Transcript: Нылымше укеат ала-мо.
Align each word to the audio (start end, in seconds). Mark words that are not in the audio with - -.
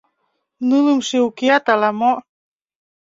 Нылымше 0.67 1.17
укеат 1.27 1.65
ала-мо. 1.73 2.11